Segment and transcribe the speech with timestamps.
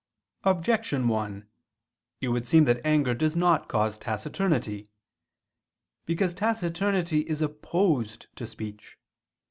[0.45, 1.47] Objection 1:
[2.21, 4.89] It would seem that anger does not cause taciturnity.
[6.07, 8.97] Because taciturnity is opposed to speech.